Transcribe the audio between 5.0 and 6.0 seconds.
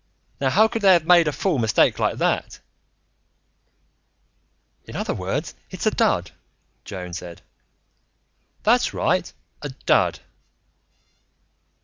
words, it's a